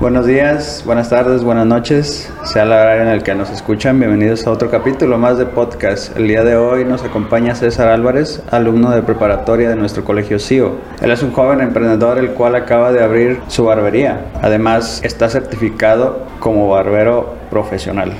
Buenos 0.00 0.26
días, 0.26 0.84
buenas 0.86 1.10
tardes, 1.10 1.42
buenas 1.42 1.66
noches, 1.66 2.32
sea 2.44 2.64
la 2.64 2.82
hora 2.82 3.02
en 3.02 3.08
el 3.08 3.24
que 3.24 3.34
nos 3.34 3.50
escuchan. 3.50 3.98
Bienvenidos 3.98 4.46
a 4.46 4.52
otro 4.52 4.70
capítulo 4.70 5.18
más 5.18 5.38
de 5.38 5.46
podcast. 5.46 6.16
El 6.16 6.28
día 6.28 6.44
de 6.44 6.54
hoy 6.54 6.84
nos 6.84 7.02
acompaña 7.02 7.56
César 7.56 7.88
Álvarez, 7.88 8.40
alumno 8.52 8.92
de 8.92 9.02
preparatoria 9.02 9.68
de 9.68 9.74
nuestro 9.74 10.04
colegio 10.04 10.38
CIO. 10.38 10.76
Él 11.02 11.10
es 11.10 11.20
un 11.24 11.32
joven 11.32 11.60
emprendedor 11.60 12.18
el 12.18 12.30
cual 12.30 12.54
acaba 12.54 12.92
de 12.92 13.02
abrir 13.02 13.40
su 13.48 13.64
barbería. 13.64 14.26
Además, 14.40 15.00
está 15.02 15.28
certificado 15.28 16.20
como 16.38 16.68
barbero 16.68 17.34
profesional. 17.50 18.12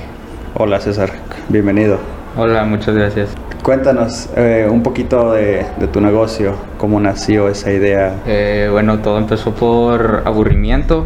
Hola 0.55 0.81
César, 0.81 1.11
bienvenido. 1.47 1.97
Hola, 2.35 2.65
muchas 2.65 2.93
gracias. 2.93 3.29
Cuéntanos 3.63 4.27
eh, 4.35 4.67
un 4.69 4.83
poquito 4.83 5.31
de, 5.31 5.65
de, 5.79 5.87
tu 5.87 6.01
negocio, 6.01 6.55
cómo 6.77 6.99
nació 6.99 7.47
esa 7.47 7.71
idea. 7.71 8.15
Eh, 8.27 8.67
bueno, 8.69 8.99
todo 8.99 9.17
empezó 9.17 9.53
por 9.53 10.23
aburrimiento 10.25 11.05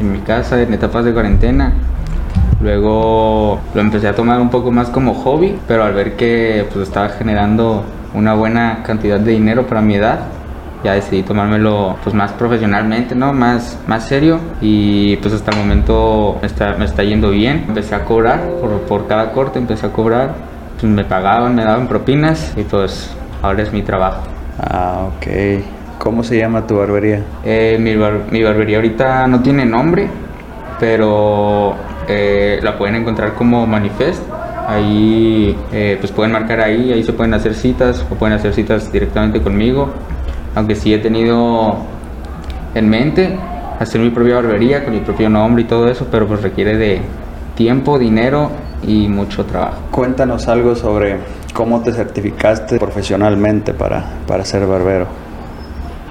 en 0.00 0.12
mi 0.12 0.18
casa 0.18 0.60
en 0.60 0.72
etapas 0.72 1.04
de 1.04 1.12
cuarentena. 1.12 1.72
Luego 2.60 3.60
lo 3.74 3.80
empecé 3.80 4.08
a 4.08 4.14
tomar 4.14 4.40
un 4.40 4.50
poco 4.50 4.70
más 4.70 4.88
como 4.88 5.14
hobby, 5.14 5.58
pero 5.68 5.84
al 5.84 5.92
ver 5.92 6.16
que 6.16 6.66
pues, 6.72 6.88
estaba 6.88 7.10
generando 7.10 7.84
una 8.14 8.34
buena 8.34 8.82
cantidad 8.84 9.18
de 9.20 9.32
dinero 9.32 9.66
para 9.66 9.82
mi 9.82 9.96
edad, 9.96 10.20
ya 10.84 10.92
decidí 10.92 11.22
tomármelo 11.22 11.96
pues 12.04 12.14
más 12.14 12.32
profesionalmente, 12.32 13.14
¿no? 13.14 13.32
Más, 13.32 13.78
más 13.86 14.04
serio 14.04 14.38
y 14.60 15.16
pues 15.16 15.34
hasta 15.34 15.50
el 15.50 15.58
momento 15.58 16.38
me 16.40 16.46
está, 16.46 16.74
me 16.78 16.84
está 16.84 17.02
yendo 17.02 17.30
bien. 17.30 17.64
Empecé 17.68 17.94
a 17.94 18.04
cobrar 18.04 18.40
por, 18.60 18.80
por 18.82 19.06
cada 19.08 19.32
corte, 19.32 19.58
empecé 19.58 19.86
a 19.86 19.92
cobrar, 19.92 20.34
pues 20.78 20.92
me 20.92 21.04
pagaban, 21.04 21.54
me 21.54 21.64
daban 21.64 21.88
propinas 21.88 22.52
y 22.56 22.62
pues 22.62 23.10
ahora 23.42 23.62
es 23.62 23.72
mi 23.72 23.82
trabajo. 23.82 24.22
Ah, 24.58 25.08
ok. 25.16 25.26
¿Cómo 26.04 26.22
se 26.22 26.36
llama 26.36 26.66
tu 26.66 26.76
barbería? 26.76 27.22
Eh, 27.46 27.78
mi, 27.80 27.96
bar 27.96 28.26
mi, 28.30 28.42
barbería 28.42 28.76
ahorita 28.76 29.26
no 29.26 29.40
tiene 29.40 29.64
nombre, 29.64 30.06
pero 30.78 31.74
eh, 32.06 32.60
la 32.62 32.76
pueden 32.76 32.96
encontrar 32.96 33.32
como 33.32 33.66
Manifest. 33.66 34.22
Ahí 34.68 35.56
eh, 35.72 35.96
pues 35.98 36.12
pueden 36.12 36.32
marcar 36.32 36.60
ahí, 36.60 36.92
ahí 36.92 37.02
se 37.02 37.14
pueden 37.14 37.32
hacer 37.32 37.54
citas 37.54 38.04
o 38.10 38.16
pueden 38.16 38.36
hacer 38.36 38.52
citas 38.52 38.92
directamente 38.92 39.40
conmigo. 39.40 39.88
Aunque 40.54 40.74
sí 40.74 40.92
he 40.92 40.98
tenido 40.98 41.78
en 42.74 42.90
mente 42.90 43.38
hacer 43.80 44.02
mi 44.02 44.10
propia 44.10 44.34
barbería 44.34 44.84
con 44.84 44.92
mi 44.92 45.00
propio 45.00 45.30
nombre 45.30 45.62
y 45.62 45.66
todo 45.66 45.88
eso, 45.88 46.06
pero 46.10 46.26
pues 46.26 46.42
requiere 46.42 46.76
de 46.76 47.00
tiempo, 47.54 47.98
dinero 47.98 48.50
y 48.86 49.08
mucho 49.08 49.46
trabajo. 49.46 49.78
Cuéntanos 49.90 50.48
algo 50.48 50.76
sobre 50.76 51.16
cómo 51.54 51.80
te 51.80 51.92
certificaste 51.92 52.78
profesionalmente 52.78 53.72
para, 53.72 54.04
para 54.26 54.44
ser 54.44 54.66
barbero. 54.66 55.23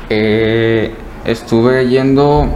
Eh, 0.10 0.92
estuve 1.26 1.88
yendo 1.88 2.48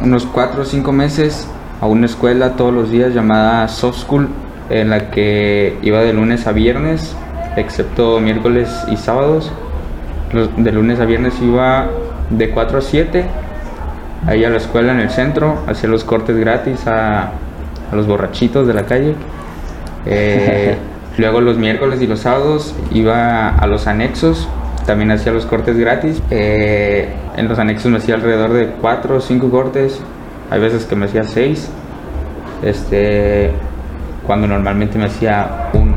unos 0.00 0.26
4 0.26 0.62
o 0.62 0.64
5 0.64 0.92
meses 0.92 1.46
a 1.80 1.86
una 1.86 2.06
escuela 2.06 2.56
todos 2.56 2.72
los 2.72 2.90
días 2.90 3.14
llamada 3.14 3.66
Soft 3.68 4.04
School, 4.04 4.28
en 4.68 4.90
la 4.90 5.10
que 5.10 5.78
iba 5.82 6.00
de 6.00 6.12
lunes 6.12 6.46
a 6.46 6.52
viernes, 6.52 7.14
excepto 7.56 8.20
miércoles 8.20 8.68
y 8.90 8.96
sábados. 8.96 9.50
De 10.56 10.72
lunes 10.72 11.00
a 11.00 11.06
viernes 11.06 11.34
iba 11.42 11.88
de 12.30 12.50
4 12.50 12.78
a 12.78 12.80
7, 12.80 13.24
ahí 14.26 14.44
a 14.44 14.50
la 14.50 14.58
escuela 14.58 14.92
en 14.92 15.00
el 15.00 15.10
centro, 15.10 15.58
hacía 15.66 15.88
los 15.88 16.04
cortes 16.04 16.36
gratis 16.36 16.86
a, 16.86 17.32
a 17.90 17.96
los 17.96 18.06
borrachitos 18.06 18.66
de 18.66 18.74
la 18.74 18.84
calle. 18.84 19.14
Eh, 20.06 20.76
luego 21.18 21.40
los 21.40 21.56
miércoles 21.58 22.00
y 22.00 22.06
los 22.06 22.20
sábados 22.20 22.74
iba 22.92 23.48
a 23.48 23.66
los 23.66 23.86
anexos 23.86 24.48
también 24.86 25.10
hacía 25.10 25.32
los 25.32 25.46
cortes 25.46 25.76
gratis. 25.76 26.22
Eh, 26.30 27.08
en 27.36 27.48
los 27.48 27.58
anexos 27.58 27.90
me 27.90 27.98
hacía 27.98 28.14
alrededor 28.14 28.52
de 28.52 28.66
4 28.80 29.16
o 29.16 29.20
5 29.20 29.50
cortes. 29.50 30.00
Hay 30.50 30.60
veces 30.60 30.84
que 30.86 30.96
me 30.96 31.06
hacía 31.06 31.24
6. 31.24 31.70
Este, 32.62 33.52
cuando 34.26 34.46
normalmente 34.46 34.98
me 34.98 35.06
hacía 35.06 35.70
uno 35.72 35.94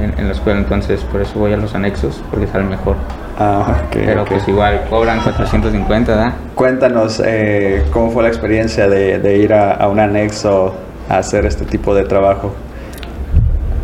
en, 0.00 0.18
en, 0.18 0.26
la 0.26 0.32
escuela. 0.32 0.60
Entonces, 0.60 1.02
por 1.04 1.20
eso 1.20 1.38
voy 1.38 1.52
a 1.52 1.56
los 1.56 1.74
anexos, 1.74 2.22
porque 2.30 2.46
sale 2.46 2.64
mejor. 2.64 2.96
Ah, 3.38 3.84
okay, 3.86 4.02
Pero 4.04 4.22
okay. 4.22 4.36
pues 4.36 4.48
igual 4.48 4.82
cobran 4.90 5.20
450, 5.20 6.14
¿verdad? 6.14 6.34
Cuéntanos 6.54 7.22
eh, 7.24 7.86
cómo 7.90 8.10
fue 8.10 8.22
la 8.22 8.28
experiencia 8.28 8.86
de, 8.86 9.18
de 9.18 9.36
ir 9.38 9.54
a, 9.54 9.72
a, 9.72 9.88
un 9.88 9.98
anexo 9.98 10.74
a 11.08 11.18
hacer 11.18 11.46
este 11.46 11.64
tipo 11.64 11.94
de 11.94 12.04
trabajo. 12.04 12.52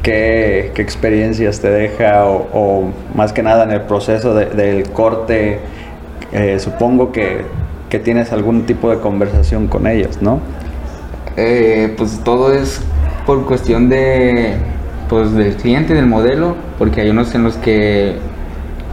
¿Qué, 0.06 0.70
qué 0.72 0.82
experiencias 0.82 1.58
te 1.58 1.68
deja 1.68 2.26
o, 2.26 2.46
o, 2.52 2.92
más 3.16 3.32
que 3.32 3.42
nada 3.42 3.64
en 3.64 3.72
el 3.72 3.80
proceso 3.80 4.34
de, 4.34 4.44
del 4.46 4.88
corte? 4.90 5.58
Eh, 6.30 6.60
supongo 6.60 7.10
que, 7.10 7.40
que, 7.90 7.98
tienes 7.98 8.30
algún 8.30 8.66
tipo 8.66 8.88
de 8.88 9.00
conversación 9.00 9.66
con 9.66 9.88
ellos, 9.88 10.22
¿no? 10.22 10.38
Eh, 11.36 11.92
pues 11.98 12.20
todo 12.22 12.52
es 12.52 12.80
por 13.26 13.46
cuestión 13.46 13.88
de 13.88 14.54
pues 15.08 15.32
del 15.32 15.56
cliente, 15.56 15.92
del 15.92 16.06
modelo, 16.06 16.54
porque 16.78 17.00
hay 17.00 17.10
unos 17.10 17.34
en 17.34 17.42
los 17.42 17.56
que 17.56 18.14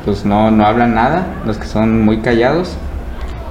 pues 0.05 0.25
no, 0.25 0.49
no 0.49 0.65
hablan 0.65 0.95
nada, 0.95 1.27
los 1.45 1.59
que 1.59 1.67
son 1.67 2.03
muy 2.03 2.21
callados, 2.21 2.75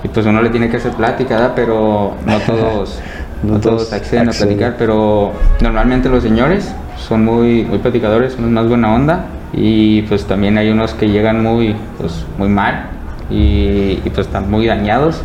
y 0.02 0.08
pues 0.08 0.26
uno 0.26 0.42
le 0.42 0.50
tiene 0.50 0.68
que 0.68 0.78
hacer 0.78 0.94
plática, 0.94 1.36
¿verdad? 1.36 1.52
pero 1.54 2.14
no 2.26 2.38
todos, 2.44 3.00
no, 3.42 3.60
todos 3.60 3.92
acceden, 3.92 4.28
acceden 4.28 4.28
a 4.28 4.32
platicar, 4.32 4.76
pero 4.78 5.32
normalmente 5.60 6.08
los 6.08 6.22
señores 6.22 6.72
son 6.97 7.25
muy, 7.25 7.64
muy 7.64 7.78
platicadores, 7.78 8.34
son 8.34 8.53
más 8.53 8.69
buena 8.69 8.94
onda, 8.94 9.26
y 9.53 10.03
pues 10.03 10.25
también 10.25 10.56
hay 10.58 10.70
unos 10.70 10.94
que 10.94 11.08
llegan 11.08 11.42
muy, 11.42 11.75
pues, 11.98 12.25
muy 12.38 12.48
mal, 12.48 12.86
y, 13.31 14.00
y 14.04 14.10
pues 14.14 14.26
están 14.26 14.50
muy 14.50 14.66
dañados, 14.66 15.22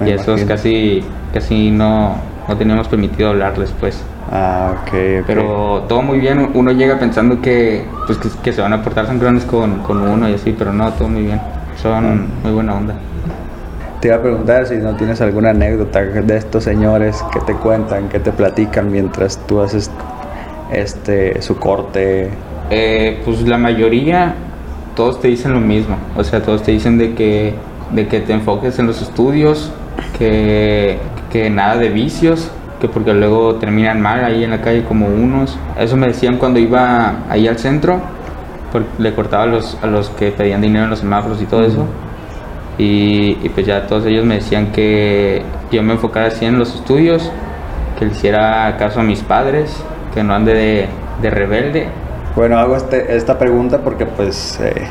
Me 0.00 0.08
y 0.08 0.12
imagino. 0.12 0.34
esos 0.34 0.48
casi, 0.48 1.04
casi 1.32 1.70
no, 1.70 2.16
no 2.48 2.56
teníamos 2.56 2.88
permitido 2.88 3.30
hablarles 3.30 3.72
pues. 3.78 4.02
Ah, 4.30 4.72
ok, 4.72 4.88
okay. 4.88 5.22
Pero 5.26 5.84
todo 5.88 6.02
muy 6.02 6.18
bien, 6.18 6.50
uno 6.54 6.72
llega 6.72 6.98
pensando 6.98 7.40
que, 7.40 7.84
pues, 8.06 8.18
que, 8.18 8.28
que 8.42 8.52
se 8.52 8.60
van 8.60 8.72
a 8.72 8.82
portar 8.82 9.06
sangrones 9.06 9.44
con, 9.44 9.80
con, 9.82 10.02
uno 10.02 10.28
y 10.28 10.34
así, 10.34 10.54
pero 10.56 10.72
no, 10.72 10.92
todo 10.92 11.08
muy 11.08 11.22
bien. 11.22 11.40
Son 11.80 12.22
mm. 12.22 12.28
muy 12.42 12.52
buena 12.52 12.74
onda. 12.74 12.94
Te 14.00 14.08
iba 14.08 14.16
a 14.16 14.20
preguntar 14.20 14.66
si 14.66 14.76
no 14.76 14.94
tienes 14.96 15.20
alguna 15.20 15.50
anécdota 15.50 16.02
de 16.02 16.36
estos 16.36 16.64
señores 16.64 17.24
que 17.32 17.40
te 17.40 17.54
cuentan, 17.54 18.08
que 18.08 18.20
te 18.20 18.30
platican 18.30 18.90
mientras 18.90 19.38
tú 19.46 19.60
haces 19.60 19.90
este 20.72 21.40
su 21.42 21.56
corte. 21.56 22.30
Eh, 22.70 23.22
pues 23.24 23.42
la 23.42 23.58
mayoría, 23.58 24.34
todos 24.94 25.20
te 25.20 25.28
dicen 25.28 25.52
lo 25.52 25.60
mismo. 25.60 25.96
O 26.16 26.24
sea, 26.24 26.42
todos 26.42 26.62
te 26.62 26.72
dicen 26.72 26.98
de 26.98 27.14
que, 27.14 27.54
de 27.92 28.06
que 28.06 28.20
te 28.20 28.32
enfoques 28.32 28.78
en 28.78 28.86
los 28.86 29.00
estudios, 29.00 29.72
que, 30.18 30.98
que 31.32 31.48
nada 31.48 31.76
de 31.76 31.88
vicios, 31.88 32.50
que 32.80 32.88
porque 32.88 33.14
luego 33.14 33.54
terminan 33.56 34.02
mal 34.02 34.24
ahí 34.24 34.44
en 34.44 34.50
la 34.50 34.60
calle 34.60 34.84
como 34.84 35.06
unos. 35.06 35.58
Eso 35.78 35.96
me 35.96 36.08
decían 36.08 36.36
cuando 36.36 36.58
iba 36.58 37.14
ahí 37.30 37.48
al 37.48 37.58
centro, 37.58 38.00
porque 38.72 38.88
le 38.98 39.14
cortaba 39.14 39.44
a 39.44 39.46
los, 39.46 39.78
a 39.82 39.86
los 39.86 40.10
que 40.10 40.32
pedían 40.32 40.60
dinero 40.60 40.84
en 40.84 40.90
los 40.90 40.98
semáforos 40.98 41.40
y 41.40 41.46
todo 41.46 41.64
eso. 41.64 41.86
Y, 42.78 43.38
y, 43.42 43.48
pues 43.54 43.66
ya 43.66 43.86
todos 43.86 44.04
ellos 44.06 44.24
me 44.24 44.36
decían 44.36 44.72
que 44.72 45.42
yo 45.72 45.82
me 45.82 45.94
enfocara 45.94 46.26
así 46.26 46.44
en 46.44 46.58
los 46.58 46.74
estudios, 46.74 47.30
que 47.98 48.04
le 48.04 48.12
hiciera 48.12 48.76
caso 48.78 49.00
a 49.00 49.02
mis 49.02 49.20
padres, 49.20 49.82
que 50.14 50.22
no 50.22 50.34
ande 50.34 50.52
de, 50.52 50.88
de 51.22 51.30
rebelde. 51.30 51.88
Bueno, 52.34 52.58
hago 52.58 52.76
este, 52.76 53.16
esta 53.16 53.38
pregunta 53.38 53.78
porque 53.78 54.04
pues 54.04 54.60
eh, 54.60 54.86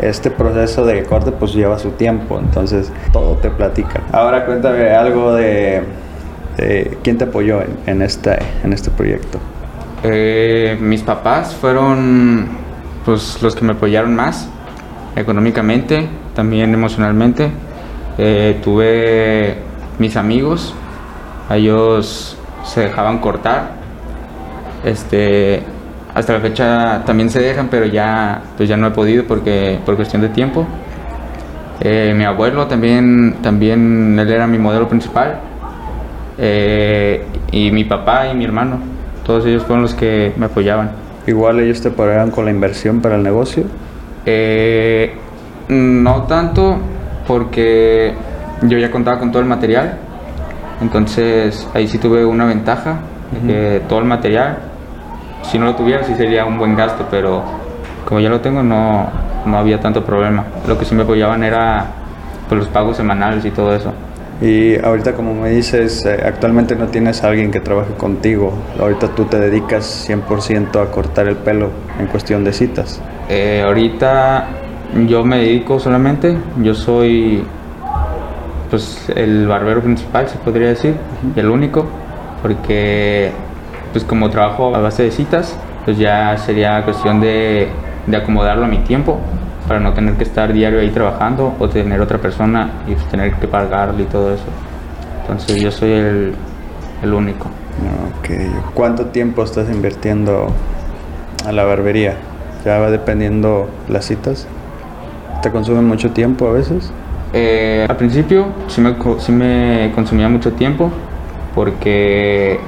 este 0.00 0.32
proceso 0.32 0.84
de 0.84 1.04
corte 1.04 1.30
pues 1.30 1.54
lleva 1.54 1.78
su 1.78 1.90
tiempo, 1.90 2.40
entonces 2.40 2.92
todo 3.12 3.36
te 3.36 3.50
platican. 3.50 4.02
Ahora 4.12 4.44
cuéntame 4.44 4.90
algo 4.90 5.34
de 5.34 5.84
¿Quién 7.02 7.16
te 7.16 7.24
apoyó 7.24 7.62
en, 7.62 7.78
en, 7.86 8.02
este, 8.02 8.38
en 8.62 8.72
este 8.72 8.90
proyecto? 8.90 9.38
Eh, 10.02 10.76
mis 10.80 11.02
papás 11.02 11.54
fueron 11.54 12.48
pues, 13.04 13.42
los 13.42 13.54
que 13.54 13.64
me 13.64 13.72
apoyaron 13.72 14.14
más 14.14 14.48
económicamente, 15.16 16.08
también 16.34 16.72
emocionalmente. 16.74 17.50
Eh, 18.18 18.60
tuve 18.62 19.56
mis 19.98 20.16
amigos, 20.16 20.74
ellos 21.50 22.36
se 22.64 22.80
dejaban 22.82 23.18
cortar. 23.18 23.72
Este, 24.84 25.62
hasta 26.14 26.32
la 26.34 26.40
fecha 26.40 27.02
también 27.04 27.30
se 27.30 27.40
dejan, 27.40 27.68
pero 27.68 27.86
ya, 27.86 28.42
pues 28.56 28.68
ya 28.68 28.76
no 28.76 28.88
he 28.88 28.90
podido 28.90 29.24
porque 29.24 29.78
por 29.84 29.96
cuestión 29.96 30.22
de 30.22 30.28
tiempo. 30.28 30.66
Eh, 31.80 32.12
mi 32.16 32.24
abuelo 32.24 32.66
también, 32.66 33.36
también 33.42 34.18
él 34.18 34.30
era 34.30 34.46
mi 34.46 34.58
modelo 34.58 34.86
principal 34.86 35.40
eh, 36.36 37.24
y 37.52 37.70
mi 37.70 37.84
papá 37.84 38.28
y 38.28 38.34
mi 38.34 38.44
hermano, 38.44 38.78
todos 39.24 39.46
ellos 39.46 39.62
fueron 39.62 39.82
los 39.82 39.94
que 39.94 40.32
me 40.36 40.46
apoyaban. 40.46 40.90
¿Igual 41.26 41.60
ellos 41.60 41.80
te 41.80 41.88
apoyaron 41.88 42.30
con 42.30 42.44
la 42.44 42.50
inversión 42.50 43.00
para 43.00 43.16
el 43.16 43.22
negocio? 43.22 43.64
Eh, 44.26 45.14
no 45.68 46.22
tanto, 46.24 46.78
porque 47.26 48.14
yo 48.62 48.78
ya 48.78 48.90
contaba 48.90 49.18
con 49.18 49.30
todo 49.30 49.42
el 49.42 49.48
material, 49.48 49.98
entonces 50.80 51.68
ahí 51.74 51.86
sí 51.86 51.98
tuve 51.98 52.24
una 52.24 52.44
ventaja, 52.44 53.00
uh 53.32 53.36
-huh. 53.36 53.46
que 53.46 53.82
todo 53.88 54.00
el 54.00 54.04
material, 54.06 54.58
si 55.42 55.58
no 55.58 55.66
lo 55.66 55.74
tuviera 55.74 56.04
sí 56.04 56.14
sería 56.14 56.44
un 56.44 56.58
buen 56.58 56.76
gasto, 56.76 57.06
pero 57.10 57.42
como 58.04 58.20
ya 58.20 58.28
lo 58.28 58.40
tengo 58.40 58.62
no, 58.62 59.08
no 59.46 59.58
había 59.58 59.80
tanto 59.80 60.04
problema. 60.04 60.44
Lo 60.66 60.78
que 60.78 60.84
sí 60.84 60.94
me 60.94 61.02
apoyaban 61.02 61.42
era 61.42 61.86
pues, 62.48 62.60
los 62.60 62.68
pagos 62.68 62.96
semanales 62.96 63.44
y 63.44 63.50
todo 63.50 63.74
eso. 63.74 63.92
Y 64.40 64.78
ahorita 64.78 65.12
como 65.12 65.34
me 65.34 65.50
dices, 65.50 66.06
eh, 66.06 66.18
actualmente 66.24 66.74
no 66.74 66.86
tienes 66.86 67.22
a 67.22 67.28
alguien 67.28 67.50
que 67.50 67.60
trabaje 67.60 67.92
contigo. 67.94 68.54
Ahorita 68.78 69.08
tú 69.08 69.26
te 69.26 69.38
dedicas 69.38 70.08
100% 70.08 70.82
a 70.82 70.90
cortar 70.90 71.28
el 71.28 71.36
pelo 71.36 71.70
en 71.98 72.06
cuestión 72.06 72.42
de 72.42 72.52
citas. 72.52 73.02
Eh, 73.28 73.62
ahorita 73.64 74.48
yo 75.06 75.24
me 75.24 75.38
dedico 75.38 75.78
solamente, 75.78 76.36
yo 76.62 76.74
soy 76.74 77.44
pues 78.70 79.10
el 79.14 79.46
barbero 79.46 79.82
principal 79.82 80.28
se 80.28 80.38
podría 80.38 80.68
decir, 80.68 80.94
y 81.34 81.40
el 81.40 81.50
único, 81.50 81.86
porque 82.40 83.32
pues 83.92 84.04
como 84.04 84.30
trabajo 84.30 84.74
a 84.74 84.80
base 84.80 85.02
de 85.02 85.10
citas, 85.10 85.56
pues 85.84 85.98
ya 85.98 86.38
sería 86.38 86.82
cuestión 86.84 87.20
de, 87.20 87.68
de 88.06 88.16
acomodarlo 88.16 88.64
a 88.64 88.68
mi 88.68 88.78
tiempo 88.78 89.20
para 89.70 89.78
no 89.78 89.92
tener 89.92 90.14
que 90.14 90.24
estar 90.24 90.52
diario 90.52 90.80
ahí 90.80 90.90
trabajando 90.90 91.54
o 91.60 91.68
tener 91.68 92.00
otra 92.00 92.18
persona 92.18 92.72
y 92.88 92.94
pues, 92.94 93.06
tener 93.06 93.32
que 93.34 93.46
pagarle 93.46 94.02
y 94.02 94.06
todo 94.06 94.34
eso. 94.34 94.42
Entonces 95.20 95.62
yo 95.62 95.70
soy 95.70 95.92
el, 95.92 96.34
el 97.04 97.14
único. 97.14 97.46
Ok. 98.18 98.30
¿Cuánto 98.74 99.06
tiempo 99.06 99.44
estás 99.44 99.70
invirtiendo 99.70 100.48
a 101.46 101.52
la 101.52 101.62
barbería? 101.62 102.16
Ya 102.64 102.80
va 102.80 102.90
dependiendo 102.90 103.68
las 103.88 104.06
citas. 104.06 104.48
¿Te 105.40 105.52
consume 105.52 105.82
mucho 105.82 106.10
tiempo 106.10 106.48
a 106.48 106.52
veces? 106.52 106.90
Eh, 107.32 107.86
al 107.88 107.96
principio 107.96 108.46
sí 108.66 108.80
me, 108.80 108.96
sí 109.20 109.30
me 109.30 109.92
consumía 109.94 110.28
mucho 110.28 110.50
tiempo 110.54 110.90
porque 111.54 112.58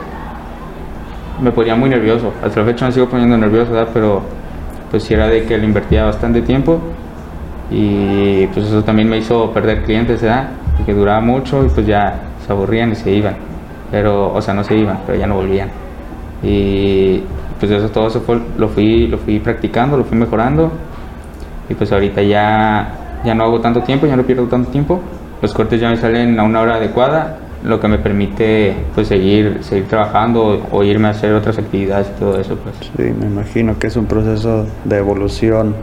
me 1.42 1.50
ponía 1.50 1.74
muy 1.74 1.90
nervioso. 1.90 2.32
Hasta 2.44 2.60
la 2.60 2.66
fecha 2.66 2.86
me 2.86 2.92
sigo 2.92 3.08
poniendo 3.08 3.36
nervioso, 3.36 3.72
¿verdad? 3.72 3.90
pero 3.92 4.22
pues 4.92 5.10
era 5.10 5.26
de 5.26 5.44
que 5.44 5.58
le 5.58 5.64
invertía 5.64 6.04
bastante 6.04 6.42
tiempo 6.42 6.78
y 7.70 8.46
pues 8.48 8.66
eso 8.66 8.84
también 8.84 9.08
me 9.08 9.16
hizo 9.16 9.50
perder 9.50 9.82
clientes, 9.82 10.22
¿verdad? 10.22 10.50
que 10.84 10.92
duraba 10.92 11.20
mucho 11.20 11.64
y 11.64 11.68
pues 11.68 11.86
ya 11.86 12.20
se 12.46 12.52
aburrían 12.52 12.92
y 12.92 12.94
se 12.94 13.10
iban. 13.10 13.36
Pero, 13.90 14.32
o 14.32 14.40
sea, 14.42 14.54
no 14.54 14.64
se 14.64 14.76
iban, 14.76 15.00
pero 15.06 15.18
ya 15.18 15.26
no 15.26 15.36
volvían. 15.36 15.70
Y 16.42 17.22
pues 17.58 17.72
eso 17.72 17.88
todo 17.88 18.08
eso 18.08 18.20
fue, 18.20 18.40
lo 18.58 18.68
fui 18.68 19.06
lo 19.06 19.18
fui 19.18 19.38
practicando, 19.38 19.96
lo 19.96 20.04
fui 20.04 20.18
mejorando 20.18 20.72
y 21.68 21.74
pues 21.74 21.92
ahorita 21.92 22.20
ya 22.22 23.20
ya 23.24 23.34
no 23.34 23.44
hago 23.44 23.60
tanto 23.60 23.80
tiempo, 23.82 24.06
ya 24.06 24.16
no 24.16 24.24
pierdo 24.24 24.44
tanto 24.44 24.70
tiempo. 24.70 25.00
Los 25.40 25.54
cortes 25.54 25.80
ya 25.80 25.88
me 25.88 25.96
salen 25.96 26.38
a 26.38 26.42
una 26.42 26.60
hora 26.60 26.74
adecuada, 26.76 27.38
lo 27.64 27.80
que 27.80 27.88
me 27.88 27.98
permite 27.98 28.74
pues 28.94 29.08
seguir, 29.08 29.58
seguir 29.62 29.86
trabajando 29.86 30.66
o 30.70 30.82
irme 30.82 31.08
a 31.08 31.10
hacer 31.12 31.32
otras 31.34 31.58
actividades 31.58 32.08
y 32.16 32.18
todo 32.18 32.40
eso. 32.40 32.56
Pues. 32.56 32.74
Sí, 32.96 33.12
me 33.18 33.26
imagino 33.26 33.78
que 33.78 33.86
es 33.86 33.96
un 33.96 34.06
proceso 34.06 34.66
de 34.84 34.96
evolución. 34.98 35.74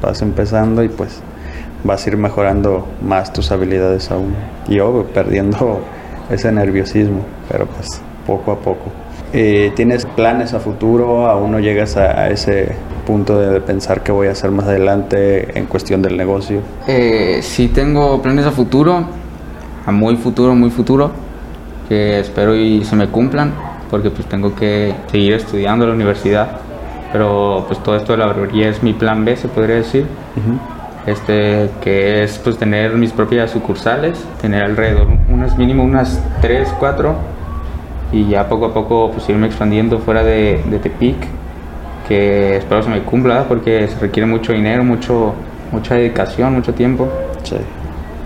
Vas 0.00 0.22
empezando 0.22 0.82
y 0.82 0.88
pues 0.88 1.22
vas 1.82 2.06
a 2.06 2.10
ir 2.10 2.16
mejorando 2.16 2.86
más 3.02 3.32
tus 3.32 3.50
habilidades 3.50 4.10
aún. 4.10 4.34
Y 4.68 4.78
obvio, 4.80 5.06
perdiendo 5.06 5.80
ese 6.30 6.52
nerviosismo, 6.52 7.24
pero 7.50 7.66
pues 7.66 8.00
poco 8.26 8.52
a 8.52 8.58
poco. 8.58 8.92
Eh, 9.32 9.72
¿Tienes 9.74 10.06
planes 10.06 10.54
a 10.54 10.60
futuro? 10.60 11.28
¿Aún 11.28 11.50
no 11.50 11.58
llegas 11.58 11.96
a, 11.96 12.30
ese 12.30 12.76
punto 13.04 13.38
de, 13.40 13.60
pensar 13.60 14.04
qué 14.04 14.12
voy 14.12 14.28
a 14.28 14.30
hacer 14.30 14.52
más 14.52 14.66
adelante 14.66 15.58
en 15.58 15.66
cuestión 15.66 16.02
del 16.02 16.16
negocio? 16.16 16.60
Eh, 16.86 17.40
sí 17.42 17.66
tengo 17.66 18.22
planes 18.22 18.46
a 18.46 18.52
futuro, 18.52 19.04
a 19.86 19.92
muy 19.92 20.16
futuro, 20.16 20.54
muy 20.54 20.70
futuro, 20.70 21.10
que 21.88 22.20
espero 22.20 22.54
y 22.54 22.84
se 22.84 22.96
me 22.96 23.08
cumplan, 23.08 23.52
porque 23.90 24.10
pues 24.10 24.26
tengo 24.26 24.54
que 24.54 24.94
seguir 25.10 25.34
estudiando 25.34 25.84
en 25.84 25.90
la 25.90 25.94
universidad. 25.96 26.48
Pero 27.12 27.64
pues 27.68 27.80
todo 27.82 27.96
esto 27.96 28.12
de 28.12 28.18
la 28.18 28.26
barbería 28.26 28.68
es 28.68 28.82
mi 28.82 28.92
plan 28.92 29.24
B, 29.24 29.36
se 29.36 29.48
podría 29.48 29.76
decir. 29.76 30.06
Este, 31.06 31.70
que 31.82 32.22
es 32.24 32.38
pues 32.38 32.56
tener 32.56 32.94
mis 32.94 33.12
propias 33.12 33.50
sucursales, 33.50 34.24
tener 34.40 34.62
alrededor 34.62 35.06
unas 35.28 35.56
mínimo 35.58 35.84
unas 35.84 36.20
3, 36.40 36.74
4 36.78 37.14
y 38.10 38.28
ya 38.28 38.48
poco 38.48 38.66
a 38.66 38.74
poco 38.74 39.10
pues 39.10 39.28
irme 39.28 39.46
expandiendo 39.46 39.98
fuera 39.98 40.24
de, 40.24 40.62
de 40.64 40.78
Tepic, 40.78 41.16
que 42.08 42.56
espero 42.56 42.82
se 42.82 42.88
me 42.88 43.02
cumpla 43.02 43.44
porque 43.46 43.86
se 43.86 43.98
requiere 44.00 44.26
mucho 44.26 44.52
dinero, 44.52 44.82
mucho, 44.82 45.34
mucha 45.72 45.94
dedicación, 45.94 46.54
mucho 46.54 46.72
tiempo. 46.72 47.08
Sí. 47.42 47.56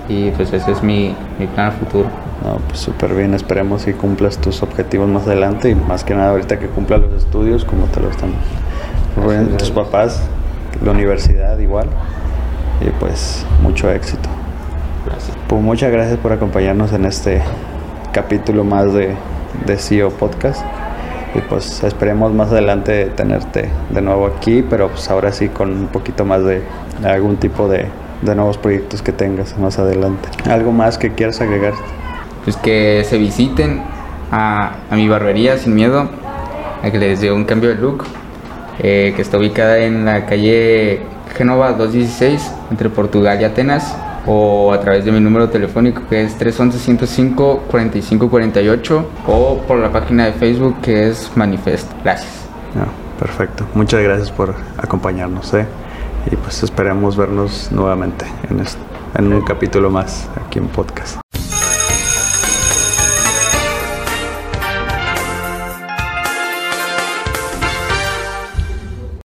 Y 0.09 0.31
pues 0.31 0.53
ese 0.53 0.73
es 0.73 0.83
mi, 0.83 1.15
mi 1.39 1.47
plan 1.47 1.73
futuro. 1.73 2.09
No, 2.45 2.57
pues 2.69 2.79
súper 2.79 3.15
bien, 3.15 3.35
esperemos 3.35 3.85
que 3.85 3.95
cumplas 3.95 4.39
tus 4.39 4.63
objetivos 4.63 5.09
más 5.09 5.27
adelante 5.27 5.71
y 5.71 5.75
más 5.75 6.05
que 6.05 6.15
nada 6.15 6.31
ahorita 6.31 6.59
que 6.59 6.67
cumpla 6.67 6.99
los 6.99 7.13
estudios 7.13 7.65
como 7.65 7.87
te 7.87 8.01
lo 8.01 8.11
están 8.11 8.31
poniendo 9.17 9.57
tus 9.57 9.71
papás, 9.71 10.23
la 10.85 10.93
universidad 10.93 11.59
igual 11.59 11.89
y 12.81 12.91
pues 13.01 13.45
mucho 13.63 13.91
éxito. 13.91 14.29
Gracias. 15.05 15.37
Pues 15.49 15.63
muchas 15.63 15.91
gracias 15.91 16.19
por 16.19 16.33
acompañarnos 16.33 16.93
en 16.93 17.07
este 17.07 17.43
capítulo 18.13 18.63
más 18.63 18.93
de 18.95 19.17
de 19.67 19.77
CEO 19.77 20.11
Podcast. 20.11 20.63
Y 21.35 21.41
pues 21.41 21.83
esperemos 21.85 22.33
más 22.33 22.51
adelante 22.51 23.07
tenerte 23.07 23.69
de 23.91 24.01
nuevo 24.01 24.27
aquí, 24.27 24.63
pero 24.69 24.89
pues 24.89 25.11
ahora 25.11 25.33
sí 25.33 25.49
con 25.49 25.73
un 25.73 25.87
poquito 25.89 26.25
más 26.25 26.43
de 26.43 26.63
algún 27.05 27.37
tipo 27.37 27.69
de, 27.69 27.87
de 28.23 28.35
nuevos 28.35 28.59
proyectos 28.59 29.03
que 29.03 29.13
tengas 29.13 29.57
más 29.59 29.79
adelante. 29.79 30.29
¿Algo 30.51 30.73
más 30.73 30.99
que 30.99 31.13
quieras 31.13 31.41
agregar? 31.41 31.75
Pues 32.45 32.57
que 32.57 33.05
se 33.05 33.19
visiten 33.19 33.83
a, 34.31 34.77
a 34.91 34.97
mi 34.97 35.09
barbería 35.09 35.57
sin 35.59 35.75
miedo, 35.75 36.09
a 36.83 36.91
que 36.91 36.99
les 36.99 37.21
dé 37.21 37.31
un 37.33 37.45
cambio 37.45 37.71
de 37.71 37.77
look, 37.77 38.05
eh, 38.81 39.13
que 39.15 39.23
está 39.23 39.39
ubicada 39.39 39.79
en 39.79 40.05
la 40.05 40.27
calle 40.27 41.03
Génova 41.37 41.73
216, 41.73 42.53
entre 42.71 42.91
Portugal 42.91 43.41
y 43.41 43.45
Atenas 43.45 43.97
o 44.27 44.73
a 44.73 44.81
través 44.81 45.05
de 45.05 45.13
mi 45.13 45.21
número 45.21 45.49
telefónico 45.49 46.03
que 46.09 46.23
es 46.23 46.37
311-105-4548 46.39 49.05
o 49.27 49.59
por 49.67 49.79
la 49.79 49.91
página 49.91 50.27
de 50.27 50.33
Facebook 50.33 50.81
que 50.83 51.09
es 51.09 51.31
Manifest. 51.35 51.91
Gracias. 52.05 52.47
perfecto. 53.19 53.65
Muchas 53.75 54.03
gracias 54.03 54.31
por 54.31 54.55
acompañarnos. 54.77 55.55
¿eh? 55.55 55.67
Y 56.31 56.37
pues 56.37 56.63
esperemos 56.63 57.17
vernos 57.17 57.71
nuevamente 57.73 58.27
en, 58.51 58.63
en 59.15 59.33
un 59.33 59.43
capítulo 59.43 59.91
más 59.91 60.29
aquí 60.45 60.59
en 60.59 60.69
podcast. 60.69 61.28